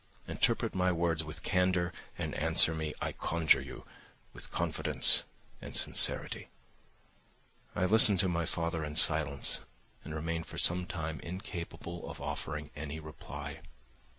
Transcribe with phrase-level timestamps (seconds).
[0.27, 3.85] Interpret my words with candour and answer me, I conjure you,
[4.33, 5.25] with confidence
[5.61, 6.49] and sincerity."
[7.75, 9.59] I listened to my father in silence
[10.03, 13.61] and remained for some time incapable of offering any reply.